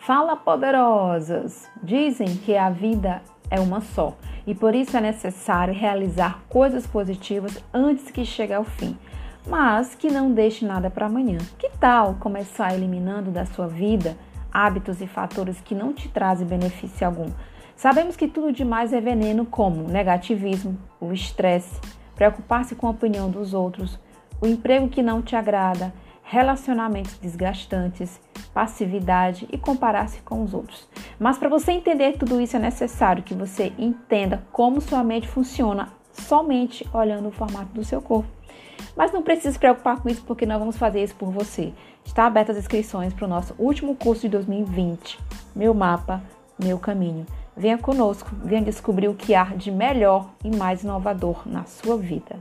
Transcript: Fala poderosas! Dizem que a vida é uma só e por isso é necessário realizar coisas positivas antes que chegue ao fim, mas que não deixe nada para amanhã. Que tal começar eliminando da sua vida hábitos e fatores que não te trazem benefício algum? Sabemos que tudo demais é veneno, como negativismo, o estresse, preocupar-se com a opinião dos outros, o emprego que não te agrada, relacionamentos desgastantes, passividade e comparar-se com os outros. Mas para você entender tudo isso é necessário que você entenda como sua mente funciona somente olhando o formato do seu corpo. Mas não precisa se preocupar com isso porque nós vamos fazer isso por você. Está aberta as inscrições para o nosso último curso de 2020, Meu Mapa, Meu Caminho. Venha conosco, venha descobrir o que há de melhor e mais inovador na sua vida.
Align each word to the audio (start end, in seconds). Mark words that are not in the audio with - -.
Fala 0.00 0.34
poderosas! 0.34 1.68
Dizem 1.82 2.28
que 2.28 2.56
a 2.56 2.70
vida 2.70 3.20
é 3.50 3.60
uma 3.60 3.82
só 3.82 4.16
e 4.46 4.54
por 4.54 4.74
isso 4.74 4.96
é 4.96 5.00
necessário 5.00 5.74
realizar 5.74 6.40
coisas 6.48 6.86
positivas 6.86 7.62
antes 7.72 8.10
que 8.10 8.24
chegue 8.24 8.54
ao 8.54 8.64
fim, 8.64 8.96
mas 9.46 9.94
que 9.94 10.10
não 10.10 10.32
deixe 10.32 10.64
nada 10.64 10.88
para 10.88 11.04
amanhã. 11.04 11.36
Que 11.58 11.68
tal 11.78 12.14
começar 12.14 12.72
eliminando 12.72 13.30
da 13.30 13.44
sua 13.44 13.68
vida 13.68 14.16
hábitos 14.50 15.02
e 15.02 15.06
fatores 15.06 15.60
que 15.60 15.74
não 15.74 15.92
te 15.92 16.08
trazem 16.08 16.46
benefício 16.46 17.06
algum? 17.06 17.28
Sabemos 17.76 18.16
que 18.16 18.26
tudo 18.26 18.52
demais 18.52 18.94
é 18.94 19.02
veneno, 19.02 19.44
como 19.44 19.86
negativismo, 19.86 20.78
o 20.98 21.12
estresse, 21.12 21.78
preocupar-se 22.16 22.74
com 22.74 22.86
a 22.86 22.90
opinião 22.90 23.30
dos 23.30 23.52
outros, 23.52 24.00
o 24.40 24.46
emprego 24.46 24.88
que 24.88 25.02
não 25.02 25.20
te 25.20 25.36
agrada, 25.36 25.92
relacionamentos 26.30 27.18
desgastantes, 27.18 28.20
passividade 28.54 29.48
e 29.50 29.58
comparar-se 29.58 30.20
com 30.20 30.44
os 30.44 30.54
outros. 30.54 30.88
Mas 31.18 31.36
para 31.36 31.48
você 31.48 31.72
entender 31.72 32.18
tudo 32.18 32.40
isso 32.40 32.54
é 32.54 32.60
necessário 32.60 33.24
que 33.24 33.34
você 33.34 33.72
entenda 33.76 34.40
como 34.52 34.80
sua 34.80 35.02
mente 35.02 35.26
funciona 35.26 35.88
somente 36.12 36.88
olhando 36.94 37.28
o 37.28 37.32
formato 37.32 37.72
do 37.74 37.82
seu 37.82 38.00
corpo. 38.00 38.28
Mas 38.96 39.12
não 39.12 39.22
precisa 39.22 39.50
se 39.50 39.58
preocupar 39.58 40.00
com 40.00 40.08
isso 40.08 40.22
porque 40.24 40.46
nós 40.46 40.60
vamos 40.60 40.78
fazer 40.78 41.02
isso 41.02 41.16
por 41.16 41.32
você. 41.32 41.72
Está 42.04 42.26
aberta 42.26 42.52
as 42.52 42.58
inscrições 42.58 43.12
para 43.12 43.24
o 43.24 43.28
nosso 43.28 43.52
último 43.58 43.96
curso 43.96 44.22
de 44.22 44.28
2020, 44.28 45.18
Meu 45.54 45.74
Mapa, 45.74 46.22
Meu 46.62 46.78
Caminho. 46.78 47.26
Venha 47.56 47.76
conosco, 47.76 48.30
venha 48.44 48.62
descobrir 48.62 49.08
o 49.08 49.14
que 49.14 49.34
há 49.34 49.46
de 49.46 49.72
melhor 49.72 50.30
e 50.44 50.56
mais 50.56 50.84
inovador 50.84 51.42
na 51.44 51.64
sua 51.64 51.96
vida. 51.96 52.36